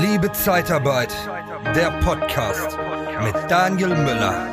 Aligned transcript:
Liebe 0.00 0.32
Zeitarbeit, 0.32 1.14
der 1.76 1.92
Podcast 2.00 2.76
mit 3.22 3.34
Daniel 3.48 3.90
Müller. 3.90 4.48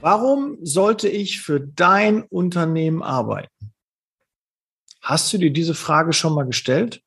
Warum 0.00 0.58
sollte 0.62 1.08
ich 1.08 1.40
für 1.40 1.60
dein 1.60 2.24
Unternehmen 2.24 3.04
arbeiten? 3.04 3.72
Hast 5.00 5.32
du 5.32 5.38
dir 5.38 5.52
diese 5.52 5.74
Frage 5.74 6.12
schon 6.12 6.34
mal 6.34 6.46
gestellt? 6.46 7.00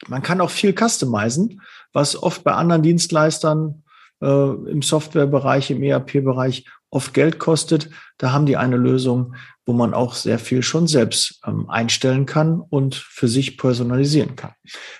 Man 0.07 0.21
kann 0.21 0.41
auch 0.41 0.49
viel 0.49 0.73
customizen, 0.73 1.61
was 1.93 2.21
oft 2.21 2.43
bei 2.43 2.53
anderen 2.53 2.83
Dienstleistern 2.83 3.83
äh, 4.21 4.25
im 4.25 4.81
Softwarebereich, 4.81 5.71
im 5.71 5.83
ERP-Bereich 5.83 6.65
oft 6.89 7.13
Geld 7.13 7.39
kostet. 7.39 7.89
Da 8.17 8.31
haben 8.31 8.45
die 8.45 8.57
eine 8.57 8.77
Lösung, 8.77 9.35
wo 9.65 9.73
man 9.73 9.93
auch 9.93 10.13
sehr 10.13 10.39
viel 10.39 10.63
schon 10.63 10.87
selbst 10.87 11.39
ähm, 11.45 11.69
einstellen 11.69 12.25
kann 12.25 12.59
und 12.59 12.95
für 12.95 13.27
sich 13.27 13.57
personalisieren 13.57 14.35
kann. 14.35 14.53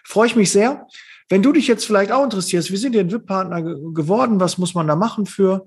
Freue 0.04 0.28
ich 0.28 0.36
mich 0.36 0.52
sehr. 0.52 0.88
Wenn 1.30 1.44
du 1.44 1.54
dich 1.54 1.68
jetzt 1.68 1.86
vielleicht 1.86 2.12
auch 2.12 2.24
interessierst, 2.24 2.72
wie 2.72 2.78
sind 2.78 2.96
denn 2.96 3.12
VIP-Partner 3.12 3.62
geworden? 3.62 4.40
Was 4.40 4.58
muss 4.58 4.74
man 4.74 4.88
da 4.88 4.96
machen 4.96 5.26
für? 5.26 5.66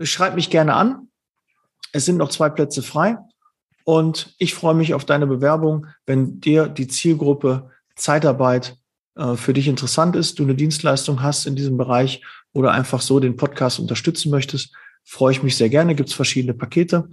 Schreib 0.00 0.34
mich 0.34 0.50
gerne 0.50 0.74
an. 0.74 1.08
Es 1.92 2.04
sind 2.04 2.16
noch 2.16 2.28
zwei 2.28 2.48
Plätze 2.48 2.82
frei. 2.82 3.16
Und 3.84 4.34
ich 4.38 4.54
freue 4.54 4.74
mich 4.74 4.94
auf 4.94 5.04
deine 5.04 5.26
Bewerbung, 5.26 5.86
wenn 6.06 6.40
dir 6.40 6.68
die 6.68 6.86
Zielgruppe 6.86 7.70
Zeitarbeit 7.96 8.76
äh, 9.16 9.34
für 9.34 9.52
dich 9.52 9.68
interessant 9.68 10.16
ist, 10.16 10.38
du 10.38 10.44
eine 10.44 10.54
Dienstleistung 10.54 11.22
hast 11.22 11.46
in 11.46 11.56
diesem 11.56 11.76
Bereich 11.76 12.22
oder 12.52 12.72
einfach 12.72 13.00
so 13.00 13.20
den 13.20 13.36
Podcast 13.36 13.78
unterstützen 13.78 14.30
möchtest, 14.30 14.74
freue 15.04 15.32
ich 15.32 15.42
mich 15.42 15.56
sehr 15.56 15.68
gerne. 15.68 15.94
Gibt 15.94 16.08
es 16.08 16.14
verschiedene 16.14 16.54
Pakete 16.54 17.08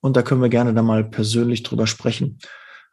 und 0.00 0.16
da 0.16 0.22
können 0.22 0.42
wir 0.42 0.48
gerne 0.48 0.74
dann 0.74 0.84
mal 0.84 1.04
persönlich 1.04 1.62
drüber 1.62 1.86
sprechen. 1.86 2.38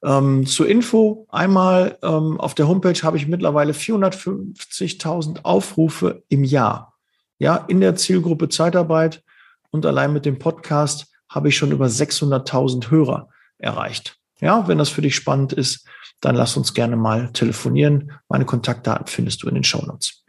Ähm, 0.04 0.46
zur 0.46 0.68
Info 0.68 1.26
einmal 1.30 1.98
ähm, 2.04 2.40
auf 2.40 2.54
der 2.54 2.68
Homepage 2.68 3.02
habe 3.02 3.18
ich 3.18 3.28
mittlerweile 3.28 3.74
450.000 3.74 5.44
Aufrufe 5.44 6.24
im 6.30 6.44
Jahr. 6.44 6.94
Ja, 7.38 7.58
in 7.68 7.82
der 7.82 7.96
Zielgruppe 7.96 8.50
Zeitarbeit 8.50 9.24
und 9.72 9.86
allein 9.86 10.14
mit 10.14 10.26
dem 10.26 10.40
Podcast 10.40 11.08
habe 11.30 11.50
ich 11.50 11.58
schon 11.58 11.72
über 11.72 11.88
600.000 11.88 12.92
Hörer 12.92 13.30
erreicht. 13.58 14.18
Ja, 14.42 14.68
wenn 14.68 14.78
das 14.78 14.90
für 14.90 15.02
dich 15.02 15.16
spannend 15.16 15.54
ist, 15.54 15.88
dann 16.22 16.36
lass 16.36 16.58
uns 16.58 16.74
gerne 16.74 16.96
mal 16.96 17.32
telefonieren. 17.32 18.12
Meine 18.30 18.46
Kontaktdaten 18.46 19.08
findest 19.08 19.44
du 19.44 19.48
in 19.48 19.56
den 19.56 19.64
Shownotes. 19.64 20.24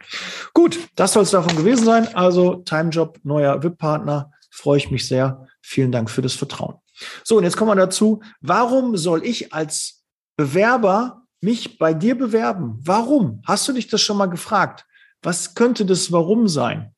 Gut, 0.53 0.79
das 0.95 1.13
soll 1.13 1.23
es 1.23 1.31
davon 1.31 1.55
gewesen 1.55 1.85
sein. 1.85 2.15
Also 2.15 2.55
Timejob, 2.55 3.19
neuer 3.23 3.61
VIP-Partner, 3.63 4.31
freue 4.49 4.77
ich 4.77 4.91
mich 4.91 5.07
sehr. 5.07 5.47
Vielen 5.61 5.91
Dank 5.91 6.09
für 6.09 6.21
das 6.21 6.33
Vertrauen. 6.33 6.75
So, 7.23 7.37
und 7.37 7.43
jetzt 7.43 7.57
kommen 7.57 7.71
wir 7.71 7.75
dazu. 7.75 8.21
Warum 8.41 8.97
soll 8.97 9.25
ich 9.25 9.53
als 9.53 10.03
Bewerber 10.35 11.23
mich 11.41 11.77
bei 11.77 11.93
dir 11.93 12.17
bewerben? 12.17 12.79
Warum? 12.81 13.41
Hast 13.45 13.67
du 13.67 13.73
dich 13.73 13.87
das 13.87 14.01
schon 14.01 14.17
mal 14.17 14.27
gefragt? 14.27 14.85
Was 15.21 15.55
könnte 15.55 15.85
das 15.85 16.11
Warum 16.11 16.47
sein? 16.47 16.95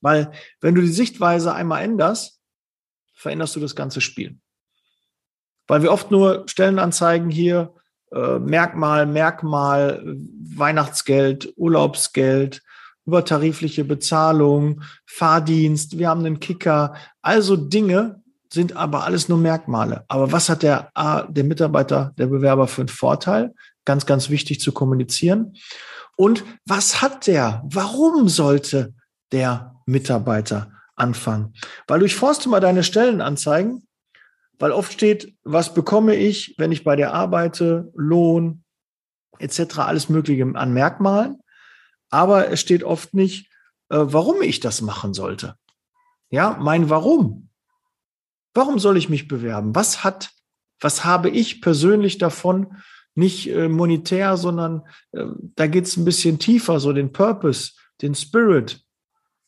Weil 0.00 0.32
wenn 0.60 0.74
du 0.74 0.80
die 0.80 0.88
Sichtweise 0.88 1.54
einmal 1.54 1.82
änderst, 1.82 2.40
veränderst 3.14 3.56
du 3.56 3.60
das 3.60 3.76
ganze 3.76 4.00
Spiel. 4.00 4.38
Weil 5.70 5.82
wir 5.82 5.92
oft 5.92 6.10
nur 6.10 6.42
Stellenanzeigen 6.46 7.30
hier, 7.30 7.72
äh, 8.10 8.40
Merkmal, 8.40 9.06
Merkmal, 9.06 10.02
Weihnachtsgeld, 10.56 11.52
Urlaubsgeld, 11.56 12.60
übertarifliche 13.06 13.84
Bezahlung, 13.84 14.82
Fahrdienst, 15.06 15.96
wir 15.96 16.08
haben 16.08 16.26
einen 16.26 16.40
Kicker, 16.40 16.94
also 17.22 17.54
Dinge 17.54 18.20
sind 18.52 18.74
aber 18.74 19.04
alles 19.04 19.28
nur 19.28 19.38
Merkmale. 19.38 20.04
Aber 20.08 20.32
was 20.32 20.48
hat 20.48 20.64
der, 20.64 20.90
der 21.28 21.44
Mitarbeiter, 21.44 22.14
der 22.18 22.26
Bewerber 22.26 22.66
für 22.66 22.82
einen 22.82 22.88
Vorteil? 22.88 23.54
Ganz, 23.84 24.06
ganz 24.06 24.28
wichtig 24.28 24.60
zu 24.60 24.72
kommunizieren. 24.72 25.54
Und 26.16 26.42
was 26.66 27.00
hat 27.00 27.28
der? 27.28 27.62
Warum 27.64 28.28
sollte 28.28 28.92
der 29.30 29.76
Mitarbeiter 29.86 30.72
anfangen? 30.96 31.54
Weil 31.86 32.00
durchforste 32.00 32.48
mal 32.48 32.58
deine 32.58 32.82
Stellenanzeigen, 32.82 33.86
weil 34.60 34.72
oft 34.72 34.92
steht, 34.92 35.34
was 35.42 35.74
bekomme 35.74 36.14
ich, 36.14 36.54
wenn 36.58 36.70
ich 36.70 36.84
bei 36.84 36.94
der 36.94 37.14
arbeite, 37.14 37.90
Lohn 37.96 38.62
etc., 39.38 39.78
alles 39.78 40.10
Mögliche 40.10 40.44
an 40.54 40.74
Merkmalen. 40.74 41.40
Aber 42.10 42.50
es 42.50 42.60
steht 42.60 42.84
oft 42.84 43.14
nicht, 43.14 43.50
äh, 43.88 43.96
warum 43.98 44.42
ich 44.42 44.60
das 44.60 44.82
machen 44.82 45.14
sollte. 45.14 45.56
Ja, 46.28 46.58
mein 46.60 46.90
Warum. 46.90 47.48
Warum 48.52 48.78
soll 48.78 48.98
ich 48.98 49.08
mich 49.08 49.28
bewerben? 49.28 49.74
Was 49.74 50.04
hat, 50.04 50.30
was 50.78 51.04
habe 51.04 51.30
ich 51.30 51.62
persönlich 51.62 52.18
davon? 52.18 52.76
Nicht 53.14 53.48
äh, 53.48 53.68
monetär, 53.68 54.36
sondern 54.36 54.82
äh, 55.12 55.24
da 55.56 55.68
geht 55.68 55.86
es 55.86 55.96
ein 55.96 56.04
bisschen 56.04 56.38
tiefer, 56.38 56.80
so 56.80 56.92
den 56.92 57.12
Purpose, 57.12 57.72
den 58.02 58.14
Spirit, 58.14 58.84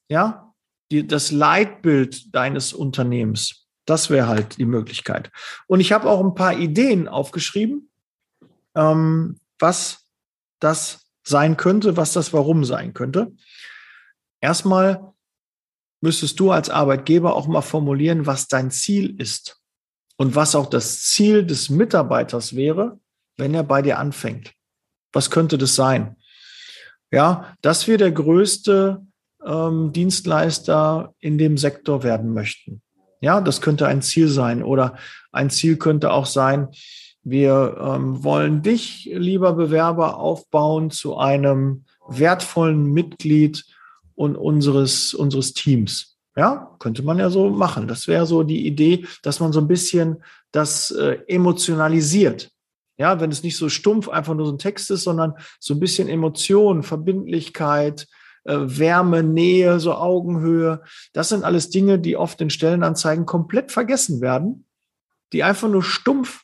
ja, 0.08 0.54
die, 0.90 1.06
das 1.06 1.30
Leitbild 1.30 2.34
deines 2.34 2.72
Unternehmens. 2.72 3.62
Das 3.92 4.08
wäre 4.08 4.26
halt 4.26 4.56
die 4.56 4.64
Möglichkeit. 4.64 5.30
Und 5.66 5.80
ich 5.80 5.92
habe 5.92 6.08
auch 6.08 6.24
ein 6.24 6.34
paar 6.34 6.58
Ideen 6.58 7.08
aufgeschrieben, 7.08 7.90
ähm, 8.74 9.38
was 9.58 10.06
das 10.60 11.10
sein 11.22 11.58
könnte, 11.58 11.94
was 11.98 12.14
das 12.14 12.32
Warum 12.32 12.64
sein 12.64 12.94
könnte. 12.94 13.32
Erstmal 14.40 15.12
müsstest 16.00 16.40
du 16.40 16.52
als 16.52 16.70
Arbeitgeber 16.70 17.36
auch 17.36 17.46
mal 17.46 17.60
formulieren, 17.60 18.24
was 18.24 18.48
dein 18.48 18.70
Ziel 18.70 19.14
ist 19.20 19.60
und 20.16 20.34
was 20.34 20.54
auch 20.54 20.70
das 20.70 21.02
Ziel 21.02 21.44
des 21.44 21.68
Mitarbeiters 21.68 22.56
wäre, 22.56 22.98
wenn 23.36 23.52
er 23.52 23.62
bei 23.62 23.82
dir 23.82 23.98
anfängt. 23.98 24.54
Was 25.12 25.30
könnte 25.30 25.58
das 25.58 25.74
sein? 25.74 26.16
Ja, 27.10 27.54
dass 27.60 27.86
wir 27.86 27.98
der 27.98 28.12
größte 28.12 29.06
ähm, 29.44 29.92
Dienstleister 29.92 31.14
in 31.18 31.36
dem 31.36 31.58
Sektor 31.58 32.02
werden 32.02 32.32
möchten. 32.32 32.80
Ja, 33.22 33.40
das 33.40 33.60
könnte 33.60 33.86
ein 33.86 34.02
Ziel 34.02 34.28
sein. 34.28 34.62
Oder 34.62 34.96
ein 35.30 35.48
Ziel 35.48 35.76
könnte 35.76 36.12
auch 36.12 36.26
sein, 36.26 36.68
wir 37.24 37.78
ähm, 37.80 38.24
wollen 38.24 38.62
dich, 38.62 39.08
lieber 39.14 39.52
Bewerber, 39.52 40.18
aufbauen 40.18 40.90
zu 40.90 41.16
einem 41.16 41.84
wertvollen 42.08 42.92
Mitglied 42.92 43.64
und 44.16 44.36
unseres, 44.36 45.14
unseres 45.14 45.54
Teams. 45.54 46.18
Ja, 46.34 46.74
könnte 46.80 47.02
man 47.02 47.18
ja 47.18 47.30
so 47.30 47.48
machen. 47.50 47.86
Das 47.86 48.08
wäre 48.08 48.26
so 48.26 48.42
die 48.42 48.66
Idee, 48.66 49.06
dass 49.22 49.38
man 49.38 49.52
so 49.52 49.60
ein 49.60 49.68
bisschen 49.68 50.24
das 50.50 50.90
äh, 50.90 51.18
emotionalisiert. 51.28 52.50
Ja, 52.98 53.20
wenn 53.20 53.30
es 53.30 53.44
nicht 53.44 53.56
so 53.56 53.68
stumpf 53.68 54.08
einfach 54.08 54.34
nur 54.34 54.46
so 54.46 54.52
ein 54.52 54.58
Text 54.58 54.90
ist, 54.90 55.04
sondern 55.04 55.34
so 55.60 55.74
ein 55.74 55.80
bisschen 55.80 56.08
Emotion, 56.08 56.82
Verbindlichkeit, 56.82 58.08
äh, 58.44 58.56
Wärme, 58.56 59.22
Nähe, 59.22 59.80
so 59.80 59.94
Augenhöhe. 59.94 60.82
Das 61.12 61.28
sind 61.28 61.44
alles 61.44 61.70
Dinge, 61.70 61.98
die 61.98 62.16
oft 62.16 62.40
in 62.40 62.50
Stellenanzeigen 62.50 63.26
komplett 63.26 63.72
vergessen 63.72 64.20
werden, 64.20 64.66
die 65.32 65.42
einfach 65.42 65.68
nur 65.68 65.82
stumpf 65.82 66.42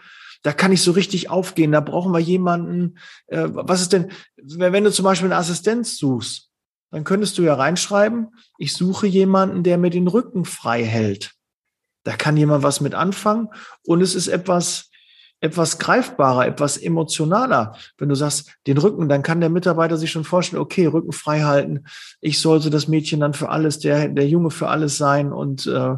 da 0.44 0.54
kann 0.54 0.72
ich 0.72 0.82
so 0.82 0.92
richtig 0.92 1.30
aufgehen, 1.30 1.72
da 1.72 1.82
brauchen 1.82 2.12
wir 2.12 2.20
jemanden. 2.20 2.98
Äh, 3.28 3.48
was 3.52 3.82
ist 3.82 3.94
denn, 3.94 4.12
wenn 4.38 4.84
du 4.84 4.92
zum 4.92 5.04
Beispiel 5.04 5.28
eine 5.28 5.38
Assistenz 5.38 5.98
suchst, 5.98 6.51
dann 6.92 7.04
könntest 7.04 7.38
du 7.38 7.42
ja 7.42 7.56
reinschreiben, 7.56 8.36
ich 8.58 8.74
suche 8.74 9.08
jemanden, 9.08 9.64
der 9.64 9.78
mir 9.78 9.90
den 9.90 10.08
Rücken 10.08 10.46
frei 10.46 10.84
hält. 10.84 11.32
Da 12.04 12.16
kann 12.16 12.38
jemand 12.38 12.64
was 12.64 12.82
mit 12.82 12.94
anfangen 12.94 13.50
und 13.84 14.02
es 14.02 14.14
ist 14.16 14.28
etwas, 14.28 14.90
etwas 15.40 15.80
greifbarer, 15.80 16.46
etwas 16.46 16.78
emotionaler. 16.78 17.76
Wenn 17.98 18.10
du 18.10 18.16
sagst, 18.16 18.52
den 18.68 18.78
Rücken, 18.78 19.08
dann 19.08 19.24
kann 19.24 19.40
der 19.40 19.50
Mitarbeiter 19.50 19.98
sich 19.98 20.12
schon 20.12 20.24
vorstellen, 20.24 20.62
okay, 20.62 20.86
Rücken 20.86 21.14
frei 21.14 21.42
halten. 21.42 21.86
Ich 22.20 22.40
sollte 22.40 22.70
das 22.70 22.88
Mädchen 22.88 23.20
dann 23.20 23.34
für 23.34 23.50
alles, 23.50 23.80
der, 23.80 24.10
der 24.10 24.28
Junge 24.28 24.52
für 24.52 24.68
alles 24.68 24.98
sein 24.98 25.32
und 25.32 25.66
äh, 25.68 25.96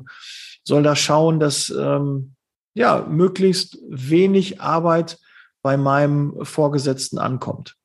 soll 0.63 0.83
da 0.83 0.95
schauen, 0.95 1.39
dass 1.39 1.69
ähm, 1.69 2.35
ja 2.73 3.05
möglichst 3.09 3.77
wenig 3.89 4.61
Arbeit 4.61 5.19
bei 5.61 5.77
meinem 5.77 6.45
Vorgesetzten 6.45 7.17
ankommt. 7.17 7.75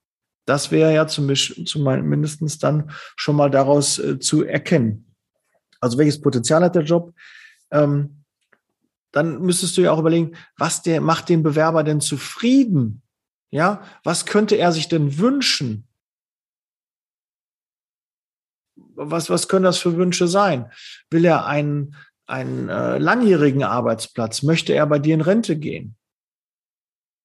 Das 0.49 0.71
wäre 0.71 0.95
ja 0.95 1.07
zumindest 1.07 2.63
dann 2.63 2.91
schon 3.17 3.37
mal 3.37 3.51
daraus 3.51 3.99
äh, 3.99 4.19
zu 4.19 4.45
erkennen. 4.45 5.15
Also 5.79 5.99
welches 5.99 6.23
Potenzial 6.23 6.65
hat 6.65 6.75
der 6.75 6.85
Job? 6.85 7.13
Ähm, 7.71 8.25
dann 9.13 9.43
müsstest 9.43 9.77
du 9.77 9.83
ja 9.83 9.93
auch 9.93 9.99
überlegen, 9.99 10.35
was 10.57 10.81
der 10.81 11.03
macht 11.03 11.29
den 11.29 11.43
Bewerber 11.43 11.85
denn 11.85 12.01
zufrieden? 12.01 13.03
Ja, 13.51 13.83
was 14.05 14.25
könnte 14.25 14.57
er 14.57 14.73
sich 14.73 14.89
denn 14.89 15.19
wünschen? 15.19 15.87
Was, 18.95 19.29
was 19.29 19.49
können 19.49 19.65
das 19.65 19.77
für 19.77 19.99
Wünsche 19.99 20.29
sein? 20.29 20.73
Will 21.11 21.27
er 21.27 21.45
einen, 21.45 21.95
einen 22.27 22.71
äh, 22.71 22.97
langjährigen 22.97 23.65
Arbeitsplatz? 23.65 24.43
Möchte 24.43 24.73
er 24.73 24.87
bei 24.87 24.99
dir 24.99 25.13
in 25.13 25.21
Rente 25.21 25.59
gehen? 25.59 25.99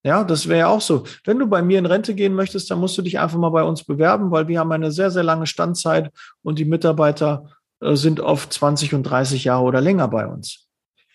Ja, 0.04 0.26
das 0.26 0.50
wäre 0.50 0.60
ja 0.60 0.68
auch 0.68 0.82
so. 0.82 1.06
Wenn 1.24 1.40
du 1.40 1.48
bei 1.48 1.62
mir 1.62 1.80
in 1.80 1.86
Rente 1.86 2.14
gehen 2.14 2.34
möchtest, 2.34 2.70
dann 2.70 2.80
musst 2.80 2.98
du 2.98 3.02
dich 3.02 3.20
einfach 3.20 3.38
mal 3.38 3.50
bei 3.50 3.64
uns 3.64 3.86
bewerben, 3.86 4.32
weil 4.32 4.50
wir 4.50 4.60
haben 4.60 4.72
eine 4.74 4.92
sehr, 4.92 5.12
sehr 5.12 5.24
lange 5.24 5.48
Standzeit 5.48 6.12
und 6.42 6.60
die 6.60 6.66
Mitarbeiter 6.66 7.50
äh, 7.80 7.96
sind 7.96 8.20
oft 8.20 8.52
20 8.52 8.94
und 8.94 9.04
30 9.04 9.46
Jahre 9.46 9.64
oder 9.64 9.80
länger 9.80 10.10
bei 10.10 10.28
uns. 10.28 10.68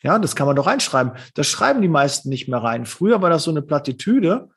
Ja, 0.02 0.19
das 0.19 0.37
kann 0.37 0.46
man 0.46 0.56
doch 0.56 0.67
reinschreiben. 0.67 1.12
Das 1.35 1.46
schreiben 1.49 1.82
die 1.82 1.88
meisten 1.88 2.31
nicht 2.31 2.49
mehr 2.49 2.62
rein. 2.62 2.87
Früher 2.87 3.20
war 3.20 3.31
das 3.31 3.43
so 3.44 3.50
eine 3.50 3.62
Plattitüde 3.62 4.49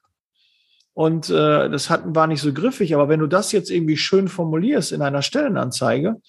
und 0.94 1.30
äh, 1.30 1.70
das 1.70 1.90
hatten, 1.90 2.16
war 2.16 2.28
nicht 2.28 2.42
so 2.42 2.54
griffig. 2.54 2.94
Aber 2.94 3.10
wenn 3.10 3.20
du 3.20 3.28
das 3.28 3.52
jetzt 3.52 3.70
irgendwie 3.70 3.98
schön 3.98 4.30
formulierst 4.30 4.94
in 4.94 5.02
einer 5.02 5.24
Stellenanzeige, 5.24 6.22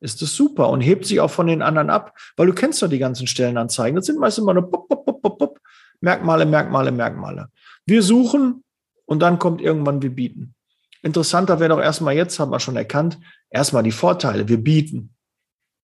ist 0.00 0.22
das 0.22 0.34
super 0.34 0.70
und 0.70 0.80
hebt 0.80 1.04
sich 1.04 1.20
auch 1.20 1.30
von 1.30 1.46
den 1.46 1.60
anderen 1.60 1.90
ab, 1.90 2.16
weil 2.36 2.46
du 2.46 2.54
kennst 2.54 2.80
doch 2.80 2.88
die 2.88 2.98
ganzen 2.98 3.26
Stellenanzeigen. 3.26 3.96
Das 3.96 4.06
sind 4.06 4.18
meistens 4.18 4.44
immer 4.44 4.54
nur 4.54 4.70
pop, 4.70 4.88
pop, 4.88 5.04
pop, 5.04 5.22
pop, 5.22 5.38
pop. 5.38 5.58
Merkmale, 6.00 6.46
Merkmale, 6.46 6.92
Merkmale. 6.92 7.48
Wir 7.86 8.02
suchen 8.02 8.64
und 9.04 9.20
dann 9.20 9.38
kommt 9.38 9.60
irgendwann 9.60 10.02
wir 10.02 10.14
bieten. 10.14 10.54
Interessanter 11.02 11.60
wäre 11.60 11.70
doch 11.70 11.80
erstmal 11.80 12.14
jetzt, 12.14 12.38
haben 12.38 12.52
wir 12.52 12.60
schon 12.60 12.76
erkannt, 12.76 13.18
erstmal 13.48 13.82
die 13.82 13.92
Vorteile. 13.92 14.48
Wir 14.48 14.62
bieten. 14.62 15.14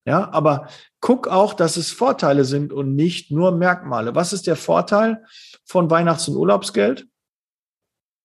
Ja, 0.07 0.31
aber 0.33 0.69
guck 1.01 1.27
auch, 1.27 1.53
dass 1.53 1.77
es 1.77 1.91
Vorteile 1.91 2.45
sind 2.45 2.73
und 2.73 2.95
nicht 2.95 3.33
nur 3.33 3.51
Merkmale. 3.51 4.15
Was 4.15 4.33
ist 4.33 4.47
der 4.47 4.55
Vorteil 4.55 5.25
von 5.65 5.91
Weihnachts- 5.91 6.29
und 6.29 6.37
Urlaubsgeld? 6.37 7.09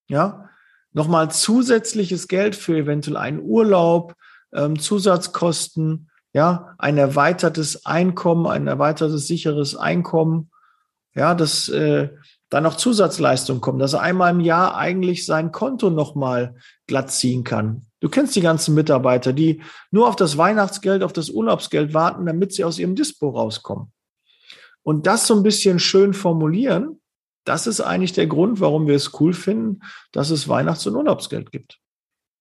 Ja, 0.08 0.50
nochmal 0.94 1.32
zusätzliches 1.32 2.28
Geld 2.28 2.56
für 2.56 2.78
eventuell 2.78 3.18
einen 3.18 3.40
Urlaub, 3.40 4.14
ähm, 4.54 4.78
Zusatzkosten, 4.78 6.12
ja, 6.34 6.76
ein 6.78 7.00
erweitertes 7.00 7.86
Einkommen, 7.86 8.46
ein 8.46 8.68
erweitertes 8.68 9.26
sicheres 9.26 9.76
Einkommen, 9.76 10.51
ja, 11.16 11.36
dass 11.36 11.70
äh, 11.70 12.10
da 12.50 12.62
noch 12.62 12.76
Zusatzleistungen 12.76 13.62
kommen, 13.62 13.80
dass 13.80 13.94
er 13.94 14.02
einmal 14.02 14.32
im 14.32 14.40
Jahr 14.40 14.76
eigentlich 14.76 15.26
sein 15.26 15.52
Konto 15.52 15.90
nochmal 15.90 16.56
glatt 16.88 17.12
ziehen 17.12 17.44
kann. 17.44 17.86
Du 18.02 18.10
kennst 18.10 18.36
die 18.36 18.42
ganzen 18.42 18.76
Mitarbeiter, 18.76 19.32
die 19.32 19.62
nur 19.92 20.08
auf 20.08 20.16
das 20.16 20.38
Weihnachtsgeld, 20.38 21.04
auf 21.04 21.14
das 21.14 21.30
Urlaubsgeld 21.30 21.94
warten, 21.94 22.26
damit 22.26 22.54
sie 22.54 22.64
aus 22.64 22.80
ihrem 22.80 22.96
Dispo 22.96 23.30
rauskommen. 23.30 23.92
Und 24.84 25.08
das 25.08 25.28
so 25.28 25.36
ein 25.36 25.44
bisschen 25.44 25.80
schön 25.80 26.14
formulieren, 26.14 27.00
das 27.46 27.68
ist 27.68 27.82
eigentlich 27.82 28.14
der 28.14 28.28
Grund, 28.28 28.60
warum 28.60 28.88
wir 28.88 28.96
es 28.96 29.20
cool 29.20 29.34
finden, 29.34 29.80
dass 30.12 30.30
es 30.30 30.48
Weihnachts- 30.48 30.86
und 30.86 30.96
Urlaubsgeld 30.96 31.52
gibt. 31.52 31.80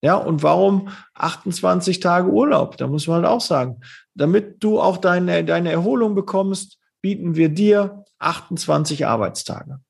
Ja, 0.02 0.17
und 0.17 0.43
warum 0.43 0.88
28 1.14 2.00
Tage 2.00 2.31
Urlaub? 2.31 2.78
Da 2.78 2.87
muss 2.87 3.06
man 3.06 3.17
halt 3.17 3.26
auch 3.26 3.40
sagen, 3.40 3.81
damit 4.14 4.62
du 4.64 4.81
auch 4.81 4.96
deine, 4.96 5.44
deine 5.44 5.70
Erholung 5.70 6.14
bekommst, 6.14 6.80
bieten 7.00 7.37
wir 7.37 7.49
dir 7.49 8.05
28 8.19 9.06
Arbeitstage. 9.06 9.81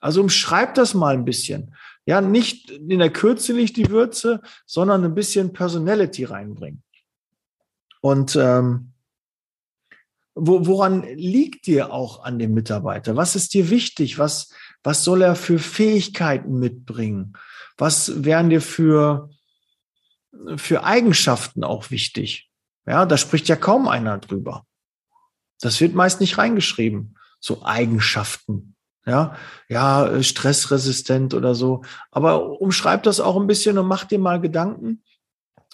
Also 0.00 0.20
umschreib 0.20 0.74
das 0.74 0.94
mal 0.94 1.14
ein 1.14 1.24
bisschen. 1.24 1.74
Ja, 2.04 2.20
nicht 2.20 2.70
in 2.70 2.98
der 2.98 3.10
Kürze 3.10 3.54
liegt 3.54 3.76
die 3.76 3.88
Würze, 3.88 4.42
sondern 4.66 5.04
ein 5.04 5.14
bisschen 5.14 5.52
Personality 5.52 6.24
reinbringen. 6.24 6.82
Und 8.02 8.36
ähm, 8.36 8.92
wo, 10.34 10.66
woran 10.66 11.04
liegt 11.04 11.66
dir 11.66 11.92
auch 11.92 12.24
an 12.24 12.38
dem 12.38 12.52
Mitarbeiter? 12.52 13.16
Was 13.16 13.36
ist 13.36 13.54
dir 13.54 13.70
wichtig? 13.70 14.18
Was, 14.18 14.52
was 14.82 15.04
soll 15.04 15.22
er 15.22 15.36
für 15.36 15.58
Fähigkeiten 15.58 16.58
mitbringen? 16.58 17.34
Was 17.78 18.24
wären 18.24 18.50
dir 18.50 18.60
für, 18.60 19.30
für 20.56 20.84
Eigenschaften 20.84 21.64
auch 21.64 21.90
wichtig? 21.90 22.50
Ja, 22.86 23.06
da 23.06 23.16
spricht 23.16 23.48
ja 23.48 23.56
kaum 23.56 23.88
einer 23.88 24.18
drüber. 24.18 24.66
Das 25.60 25.80
wird 25.80 25.94
meist 25.94 26.20
nicht 26.20 26.38
reingeschrieben. 26.38 27.16
So 27.40 27.64
Eigenschaften. 27.64 28.74
Ja, 29.06 29.36
ja, 29.68 30.06
äh, 30.06 30.22
stressresistent 30.22 31.34
oder 31.34 31.54
so. 31.54 31.82
Aber 32.10 32.60
umschreib 32.60 33.02
das 33.02 33.20
auch 33.20 33.38
ein 33.38 33.46
bisschen 33.46 33.76
und 33.76 33.86
mach 33.86 34.04
dir 34.04 34.18
mal 34.18 34.40
Gedanken. 34.40 35.02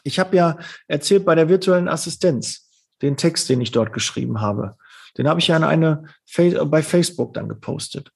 Ich 0.03 0.19
habe 0.19 0.37
ja 0.37 0.59
erzählt 0.89 1.25
bei 1.25 1.35
der 1.37 1.49
virtuellen 1.49 1.89
Assistenz, 1.89 2.69
den 3.03 3.17
Text, 3.17 3.49
den 3.49 3.61
ich 3.61 3.71
dort 3.71 3.93
geschrieben 3.93 4.41
habe. 4.41 4.77
Den 5.17 5.29
habe 5.29 5.39
ich 5.39 5.49
ja 5.49 5.57
in 5.57 5.65
eine, 5.65 6.05
bei 6.67 6.83
Facebook 6.83 7.35
dann 7.35 7.49
gepostet. 7.49 8.11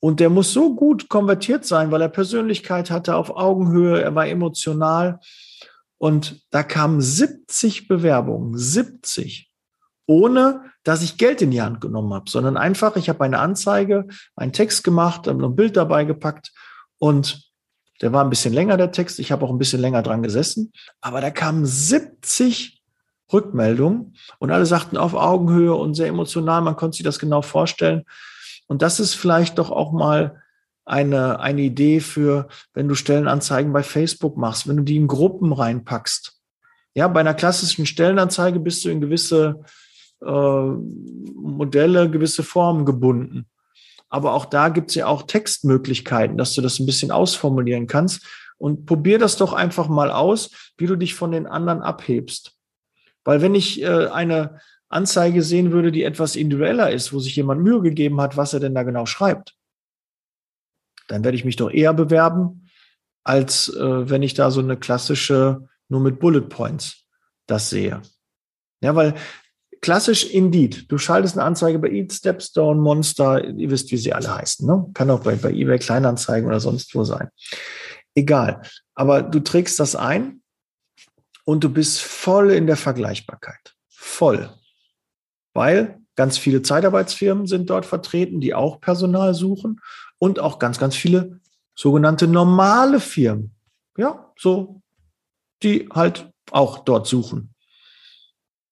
Und 0.00 0.20
der 0.20 0.30
muss 0.30 0.52
so 0.52 0.74
gut 0.74 1.08
konvertiert 1.08 1.64
sein, 1.64 1.90
weil 1.90 2.02
er 2.02 2.08
Persönlichkeit 2.08 2.90
hatte 2.90 3.16
auf 3.16 3.30
Augenhöhe, 3.30 4.02
er 4.02 4.14
war 4.14 4.26
emotional. 4.26 5.20
Und 5.98 6.44
da 6.50 6.62
kamen 6.62 7.00
70 7.00 7.88
Bewerbungen, 7.88 8.56
70 8.56 9.50
ohne 10.06 10.70
dass 10.86 11.02
ich 11.02 11.18
Geld 11.18 11.42
in 11.42 11.50
die 11.50 11.62
Hand 11.62 11.80
genommen 11.80 12.14
habe, 12.14 12.30
sondern 12.30 12.56
einfach, 12.56 12.94
ich 12.94 13.08
habe 13.08 13.24
eine 13.24 13.40
Anzeige, 13.40 14.06
einen 14.36 14.52
Text 14.52 14.84
gemacht, 14.84 15.26
habe 15.26 15.40
noch 15.40 15.48
ein 15.48 15.56
Bild 15.56 15.76
dabei 15.76 16.04
gepackt 16.04 16.52
und 16.98 17.50
der 18.00 18.12
war 18.12 18.22
ein 18.22 18.30
bisschen 18.30 18.54
länger, 18.54 18.76
der 18.76 18.92
Text. 18.92 19.18
Ich 19.18 19.32
habe 19.32 19.44
auch 19.44 19.50
ein 19.50 19.58
bisschen 19.58 19.80
länger 19.80 20.02
dran 20.02 20.22
gesessen. 20.22 20.72
Aber 21.00 21.20
da 21.20 21.30
kamen 21.30 21.66
70 21.66 22.82
Rückmeldungen 23.32 24.14
und 24.38 24.50
alle 24.52 24.66
sagten 24.66 24.96
auf 24.96 25.14
Augenhöhe 25.14 25.74
und 25.74 25.94
sehr 25.94 26.06
emotional. 26.06 26.60
Man 26.60 26.76
konnte 26.76 26.98
sich 26.98 27.04
das 27.04 27.18
genau 27.18 27.42
vorstellen. 27.42 28.04
Und 28.68 28.82
das 28.82 29.00
ist 29.00 29.14
vielleicht 29.14 29.58
doch 29.58 29.70
auch 29.70 29.92
mal 29.92 30.42
eine, 30.84 31.40
eine 31.40 31.62
Idee 31.62 31.98
für, 31.98 32.46
wenn 32.74 32.86
du 32.86 32.94
Stellenanzeigen 32.94 33.72
bei 33.72 33.82
Facebook 33.82 34.36
machst, 34.36 34.68
wenn 34.68 34.76
du 34.76 34.82
die 34.84 34.96
in 34.96 35.08
Gruppen 35.08 35.52
reinpackst. 35.52 36.38
Ja, 36.94 37.08
bei 37.08 37.20
einer 37.20 37.34
klassischen 37.34 37.86
Stellenanzeige 37.86 38.60
bist 38.60 38.84
du 38.84 38.90
in 38.90 39.00
gewisse 39.00 39.64
Modelle, 40.24 42.10
gewisse 42.10 42.42
Formen 42.42 42.84
gebunden. 42.84 43.46
Aber 44.08 44.34
auch 44.34 44.46
da 44.46 44.68
gibt 44.68 44.90
es 44.90 44.94
ja 44.94 45.06
auch 45.06 45.24
Textmöglichkeiten, 45.24 46.38
dass 46.38 46.54
du 46.54 46.62
das 46.62 46.78
ein 46.78 46.86
bisschen 46.86 47.10
ausformulieren 47.10 47.86
kannst. 47.86 48.24
Und 48.58 48.86
probier 48.86 49.18
das 49.18 49.36
doch 49.36 49.52
einfach 49.52 49.88
mal 49.88 50.10
aus, 50.10 50.50
wie 50.78 50.86
du 50.86 50.96
dich 50.96 51.14
von 51.14 51.32
den 51.32 51.46
anderen 51.46 51.82
abhebst. 51.82 52.56
Weil 53.24 53.42
wenn 53.42 53.54
ich 53.54 53.82
äh, 53.82 54.06
eine 54.06 54.60
Anzeige 54.88 55.42
sehen 55.42 55.72
würde, 55.72 55.92
die 55.92 56.04
etwas 56.04 56.36
individueller 56.36 56.90
ist, 56.90 57.12
wo 57.12 57.18
sich 57.18 57.36
jemand 57.36 57.62
Mühe 57.62 57.82
gegeben 57.82 58.20
hat, 58.20 58.36
was 58.36 58.54
er 58.54 58.60
denn 58.60 58.74
da 58.74 58.84
genau 58.84 59.04
schreibt, 59.04 59.54
dann 61.08 61.24
werde 61.24 61.36
ich 61.36 61.44
mich 61.44 61.56
doch 61.56 61.70
eher 61.70 61.92
bewerben, 61.92 62.70
als 63.24 63.68
äh, 63.68 64.08
wenn 64.08 64.22
ich 64.22 64.34
da 64.34 64.50
so 64.50 64.60
eine 64.60 64.76
klassische 64.76 65.68
nur 65.88 66.00
mit 66.00 66.18
Bullet 66.18 66.42
Points 66.42 67.06
das 67.46 67.70
sehe. 67.70 68.02
Ja, 68.80 68.94
weil 68.94 69.14
klassisch 69.86 70.24
Indeed, 70.24 70.90
du 70.90 70.98
schaltest 70.98 71.36
eine 71.36 71.44
Anzeige 71.44 71.78
bei 71.78 71.88
Eat, 71.88 72.12
Stepstone, 72.12 72.80
Monster, 72.80 73.44
ihr 73.44 73.70
wisst, 73.70 73.92
wie 73.92 73.96
sie 73.96 74.12
alle 74.12 74.34
heißen. 74.34 74.66
Ne? 74.66 74.84
Kann 74.94 75.08
auch 75.10 75.20
bei, 75.20 75.36
bei 75.36 75.52
eBay 75.52 75.78
Kleinanzeigen 75.78 76.48
oder 76.48 76.58
sonst 76.58 76.92
wo 76.96 77.04
sein. 77.04 77.28
Egal. 78.12 78.62
Aber 78.96 79.22
du 79.22 79.38
trägst 79.38 79.78
das 79.78 79.94
ein 79.94 80.42
und 81.44 81.62
du 81.62 81.68
bist 81.68 82.00
voll 82.00 82.50
in 82.50 82.66
der 82.66 82.76
Vergleichbarkeit. 82.76 83.76
Voll. 83.88 84.50
Weil 85.54 86.00
ganz 86.16 86.36
viele 86.36 86.62
Zeitarbeitsfirmen 86.62 87.46
sind 87.46 87.70
dort 87.70 87.86
vertreten, 87.86 88.40
die 88.40 88.54
auch 88.54 88.80
Personal 88.80 89.34
suchen 89.34 89.80
und 90.18 90.40
auch 90.40 90.58
ganz, 90.58 90.80
ganz 90.80 90.96
viele 90.96 91.38
sogenannte 91.76 92.26
normale 92.26 92.98
Firmen. 92.98 93.54
Ja, 93.96 94.32
so, 94.36 94.82
die 95.62 95.88
halt 95.92 96.28
auch 96.50 96.80
dort 96.80 97.06
suchen. 97.06 97.54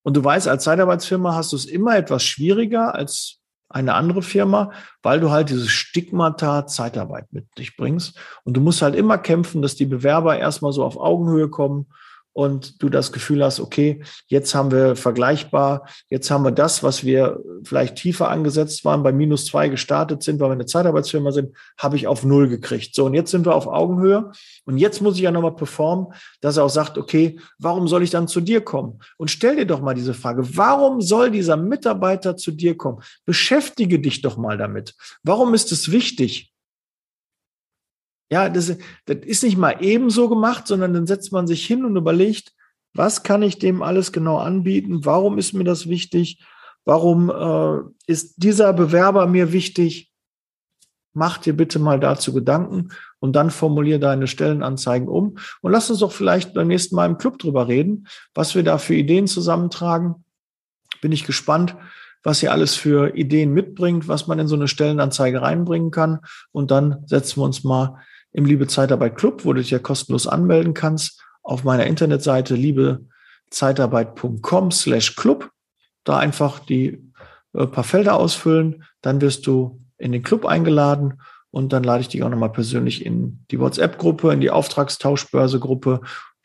Und 0.04 0.16
du 0.16 0.22
weißt, 0.22 0.46
als 0.46 0.64
Zeitarbeitsfirma 0.64 1.34
hast 1.34 1.52
du 1.52 1.56
es 1.56 1.64
immer 1.64 1.96
etwas 1.96 2.22
schwieriger 2.22 2.94
als 2.94 3.40
eine 3.70 3.94
andere 3.94 4.22
Firma, 4.22 4.70
weil 5.02 5.18
du 5.18 5.30
halt 5.30 5.48
dieses 5.48 5.70
Stigmata 5.70 6.66
Zeitarbeit 6.66 7.32
mit 7.32 7.46
dich 7.58 7.76
bringst. 7.76 8.16
Und 8.44 8.56
du 8.56 8.60
musst 8.60 8.82
halt 8.82 8.94
immer 8.94 9.18
kämpfen, 9.18 9.62
dass 9.62 9.74
die 9.74 9.86
Bewerber 9.86 10.38
erstmal 10.38 10.72
so 10.72 10.84
auf 10.84 10.96
Augenhöhe 10.96 11.48
kommen 11.48 11.86
und 12.34 12.82
du 12.82 12.90
das 12.90 13.12
Gefühl 13.12 13.42
hast, 13.42 13.60
okay, 13.60 14.02
jetzt 14.26 14.54
haben 14.54 14.70
wir 14.70 14.96
vergleichbar, 14.96 15.88
jetzt 16.10 16.30
haben 16.30 16.44
wir 16.44 16.50
das, 16.50 16.82
was 16.82 17.04
wir 17.04 17.40
vielleicht 17.62 17.96
tiefer 17.96 18.28
angesetzt 18.28 18.84
waren, 18.84 19.02
bei 19.02 19.12
minus 19.12 19.46
zwei 19.46 19.68
gestartet 19.68 20.22
sind, 20.22 20.40
weil 20.40 20.50
wir 20.50 20.54
eine 20.54 20.66
Zeitarbeitsfirma 20.66 21.30
sind, 21.30 21.56
habe 21.78 21.96
ich 21.96 22.06
auf 22.06 22.24
null 22.24 22.48
gekriegt. 22.48 22.94
So, 22.94 23.06
und 23.06 23.14
jetzt 23.14 23.30
sind 23.30 23.46
wir 23.46 23.54
auf 23.54 23.68
Augenhöhe 23.68 24.32
und 24.66 24.78
jetzt 24.78 25.00
muss 25.00 25.14
ich 25.14 25.22
ja 25.22 25.30
nochmal 25.30 25.54
performen, 25.54 26.08
dass 26.40 26.56
er 26.56 26.64
auch 26.64 26.70
sagt, 26.70 26.98
okay, 26.98 27.38
warum 27.58 27.88
soll 27.88 28.02
ich 28.02 28.10
dann 28.10 28.28
zu 28.28 28.40
dir 28.40 28.60
kommen? 28.60 28.98
Und 29.16 29.30
stell 29.30 29.56
dir 29.56 29.66
doch 29.66 29.80
mal 29.80 29.94
diese 29.94 30.12
Frage, 30.12 30.56
warum 30.56 31.00
soll 31.00 31.30
dieser 31.30 31.56
Mitarbeiter 31.56 32.36
zu 32.36 32.50
dir 32.50 32.76
kommen? 32.76 33.00
Beschäftige 33.24 34.00
dich 34.00 34.22
doch 34.22 34.36
mal 34.36 34.58
damit. 34.58 34.94
Warum 35.22 35.54
ist 35.54 35.70
es 35.70 35.92
wichtig? 35.92 36.53
Ja, 38.34 38.48
das, 38.48 38.76
das 39.06 39.18
ist 39.18 39.44
nicht 39.44 39.56
mal 39.56 39.76
ebenso 39.78 40.28
gemacht, 40.28 40.66
sondern 40.66 40.92
dann 40.92 41.06
setzt 41.06 41.30
man 41.30 41.46
sich 41.46 41.64
hin 41.64 41.84
und 41.84 41.94
überlegt, 41.94 42.52
was 42.92 43.22
kann 43.22 43.42
ich 43.42 43.60
dem 43.60 43.80
alles 43.80 44.10
genau 44.10 44.38
anbieten? 44.38 45.04
Warum 45.04 45.38
ist 45.38 45.52
mir 45.52 45.62
das 45.62 45.88
wichtig? 45.88 46.42
Warum 46.84 47.30
äh, 47.30 47.88
ist 48.08 48.42
dieser 48.42 48.72
Bewerber 48.72 49.28
mir 49.28 49.52
wichtig? 49.52 50.10
Mach 51.12 51.38
dir 51.38 51.56
bitte 51.56 51.78
mal 51.78 52.00
dazu 52.00 52.32
Gedanken 52.32 52.88
und 53.20 53.36
dann 53.36 53.52
formulier 53.52 54.00
deine 54.00 54.26
Stellenanzeigen 54.26 55.06
um. 55.06 55.38
Und 55.60 55.70
lass 55.70 55.88
uns 55.88 56.00
doch 56.00 56.10
vielleicht 56.10 56.54
beim 56.54 56.66
nächsten 56.66 56.96
Mal 56.96 57.06
im 57.06 57.18
Club 57.18 57.38
drüber 57.38 57.68
reden, 57.68 58.08
was 58.34 58.56
wir 58.56 58.64
da 58.64 58.78
für 58.78 58.96
Ideen 58.96 59.28
zusammentragen. 59.28 60.24
Bin 61.00 61.12
ich 61.12 61.24
gespannt, 61.24 61.76
was 62.24 62.42
ihr 62.42 62.50
alles 62.50 62.74
für 62.74 63.14
Ideen 63.14 63.52
mitbringt, 63.52 64.08
was 64.08 64.26
man 64.26 64.40
in 64.40 64.48
so 64.48 64.56
eine 64.56 64.66
Stellenanzeige 64.66 65.40
reinbringen 65.40 65.92
kann. 65.92 66.18
Und 66.50 66.72
dann 66.72 67.04
setzen 67.06 67.40
wir 67.40 67.44
uns 67.44 67.62
mal 67.62 68.00
im 68.34 68.44
Liebe 68.44 68.66
Zeitarbeit 68.66 69.16
Club, 69.16 69.46
wo 69.46 69.54
du 69.54 69.60
dich 69.60 69.70
ja 69.70 69.78
kostenlos 69.78 70.26
anmelden 70.26 70.74
kannst, 70.74 71.22
auf 71.42 71.64
meiner 71.64 71.86
Internetseite 71.86 72.56
liebezeitarbeit.com 72.56 74.72
slash 74.72 75.16
club. 75.16 75.50
Da 76.02 76.18
einfach 76.18 76.58
die 76.58 77.02
äh, 77.54 77.66
paar 77.66 77.84
Felder 77.84 78.16
ausfüllen, 78.16 78.84
dann 79.00 79.22
wirst 79.22 79.46
du 79.46 79.80
in 79.96 80.12
den 80.12 80.22
Club 80.22 80.44
eingeladen 80.44 81.22
und 81.50 81.72
dann 81.72 81.84
lade 81.84 82.00
ich 82.00 82.08
dich 82.08 82.22
auch 82.24 82.28
nochmal 82.28 82.52
persönlich 82.52 83.06
in 83.06 83.44
die 83.50 83.60
WhatsApp-Gruppe, 83.60 84.32
in 84.32 84.40
die 84.40 84.50
Auftragstauschbörse-Gruppe 84.50 86.00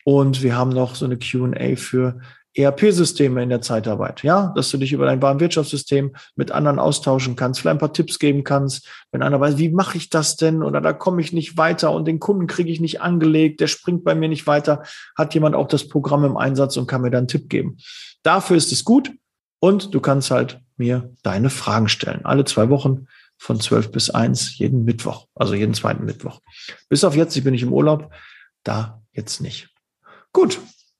und 0.06 0.44
wir 0.44 0.56
haben 0.56 0.70
noch 0.70 0.96
so 0.96 1.04
eine 1.06 1.18
Q&A 1.18 1.76
für 1.76 2.20
ERP-Systeme 2.56 3.44
in 3.44 3.50
der 3.50 3.62
Zeitarbeit, 3.62 4.24
ja, 4.24 4.52
dass 4.56 4.70
du 4.70 4.78
dich 4.78 4.92
über 4.92 5.06
dein 5.06 5.22
Warenwirtschaftssystem 5.22 6.16
mit 6.36 6.52
anderen 6.52 6.80
austauschen 6.80 7.36
kannst, 7.36 7.60
vielleicht 7.60 7.76
ein 7.76 7.80
paar 7.80 7.94
Tipps 7.94 8.18
geben 8.18 8.44
kannst, 8.44 8.88
wenn 9.12 9.22
einer 9.22 9.40
weiß, 9.40 9.58
wie 9.58 9.70
mache 9.70 9.98
ich 9.98 10.10
das 10.10 10.36
denn 10.36 10.64
oder 10.64 10.82
da 10.82 10.94
komme 10.94 11.22
ich 11.22 11.32
nicht 11.32 11.58
weiter 11.58 11.92
und 11.92 12.06
den 12.06 12.20
Kunden 12.20 12.48
kriege 12.48 12.72
ich 12.72 12.80
nicht 12.80 13.02
angelegt, 13.02 13.62
der 13.62 13.68
springt 13.68 14.04
bei 14.04 14.16
mir 14.16 14.30
nicht 14.30 14.48
weiter, 14.48 14.84
hat 15.16 15.34
jemand 15.34 15.56
auch 15.56 15.68
das 15.68 15.88
Programm 15.88 16.26
im 16.26 16.38
Einsatz 16.38 16.76
und 16.78 16.88
kann 16.88 17.02
mir 17.02 17.12
dann 17.12 17.20
einen 17.20 17.28
Tipp 17.28 17.50
geben. 17.50 17.78
Dafür 18.24 18.58
ist 18.58 18.72
es 18.72 18.84
gut 18.84 19.12
und 19.60 19.94
du 19.94 20.00
kannst 20.00 20.32
halt 20.32 20.60
mir 20.78 21.14
deine 21.24 21.50
Fragen 21.50 21.88
stellen. 21.88 22.26
Alle 22.26 22.46
zwei 22.46 22.70
Wochen 22.70 23.08
von 23.38 23.60
zwölf 23.60 23.92
bis 23.92 24.10
eins 24.10 24.58
jeden 24.58 24.84
Mittwoch, 24.84 25.28
also 25.36 25.54
jeden 25.54 25.74
zweiten 25.74 26.06
Mittwoch. 26.06 26.42
Bis 26.90 27.04
auf 27.04 27.16
jetzt, 27.16 27.38
ich 27.38 27.44
bin 27.44 27.54
nicht 27.54 27.64
im 27.64 27.74
Urlaub, 27.74 28.12
da 28.64 29.02
jetzt 29.14 29.40
nicht. 29.40 29.70
Gut, 30.34 30.60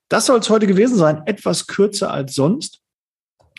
das 0.10 0.26
soll 0.26 0.40
es 0.40 0.50
heute 0.50 0.68
gewesen 0.68 0.98
sein. 0.98 1.22
Etwas 1.26 1.68
kürzer 1.68 2.12
als 2.12 2.36
sonst. 2.36 2.82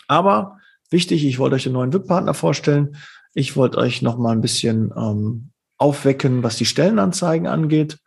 Aber 0.07 0.59
wichtig, 0.89 1.25
ich 1.25 1.39
wollte 1.39 1.55
euch 1.55 1.63
den 1.63 1.73
neuen 1.73 1.93
VIP-Partner 1.93 2.33
vorstellen. 2.33 2.97
Ich 3.33 3.55
wollte 3.55 3.77
euch 3.77 4.01
noch 4.01 4.17
mal 4.17 4.31
ein 4.31 4.41
bisschen 4.41 4.91
ähm, 4.95 5.51
aufwecken, 5.77 6.43
was 6.43 6.57
die 6.57 6.65
Stellenanzeigen 6.65 7.47
angeht. 7.47 7.97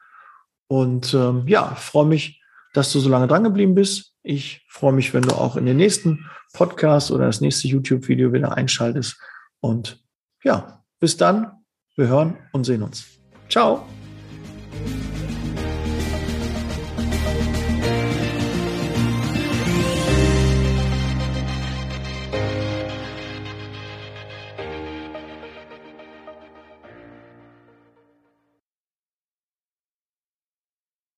Und 0.69 1.15
ähm, 1.15 1.45
ja, 1.47 1.75
freue 1.75 2.07
mich, 2.07 2.43
dass 2.75 2.93
du 2.93 3.01
so 3.01 3.09
lange 3.09 3.27
dran 3.27 3.45
geblieben 3.45 3.75
bist. 3.75 4.13
Ich 4.23 4.65
freue 4.69 4.93
mich, 4.93 5.15
wenn 5.15 5.23
du 5.23 5.35
auch 5.35 5.57
in 5.57 5.67
den 5.67 5.77
nächsten 5.77 6.27
Podcast 6.53 7.11
oder 7.11 7.27
das 7.27 7.41
nächste 7.41 7.69
YouTube-Video 7.69 8.33
wieder 8.33 8.57
einschaltest. 8.57 9.17
Und 9.61 10.03
ja, 10.43 10.85
bis 11.01 11.17
dann. 11.17 11.65
Wir 11.97 12.09
hören 12.09 12.37
und 12.53 12.65
sehen 12.65 12.83
uns. 12.83 13.07
Ciao. 13.49 13.87